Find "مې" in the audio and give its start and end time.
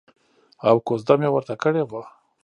1.19-1.29